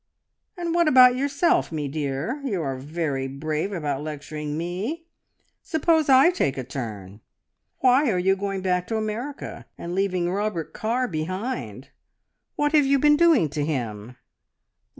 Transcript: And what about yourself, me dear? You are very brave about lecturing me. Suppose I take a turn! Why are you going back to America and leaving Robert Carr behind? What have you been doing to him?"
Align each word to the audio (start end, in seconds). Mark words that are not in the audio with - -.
And 0.57 0.73
what 0.73 0.87
about 0.87 1.15
yourself, 1.15 1.71
me 1.71 1.87
dear? 1.87 2.41
You 2.43 2.63
are 2.63 2.75
very 2.75 3.27
brave 3.27 3.71
about 3.71 4.01
lecturing 4.01 4.57
me. 4.57 5.05
Suppose 5.61 6.09
I 6.09 6.31
take 6.31 6.57
a 6.57 6.63
turn! 6.63 7.21
Why 7.81 8.09
are 8.09 8.17
you 8.17 8.35
going 8.35 8.61
back 8.63 8.87
to 8.87 8.97
America 8.97 9.67
and 9.77 9.93
leaving 9.93 10.31
Robert 10.31 10.73
Carr 10.73 11.07
behind? 11.07 11.91
What 12.55 12.71
have 12.71 12.87
you 12.87 12.97
been 12.97 13.15
doing 13.15 13.47
to 13.49 13.63
him?" 13.63 14.17